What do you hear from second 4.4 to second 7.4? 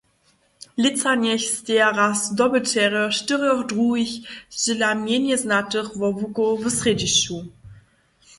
zdźěla mjenje znatych wobłukow w srjedźišću.